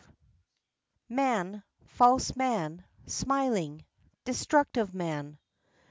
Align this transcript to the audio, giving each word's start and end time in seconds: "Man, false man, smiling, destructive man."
"Man, 1.09 1.61
false 1.85 2.35
man, 2.35 2.83
smiling, 3.05 3.85
destructive 4.25 4.95
man." 4.95 5.37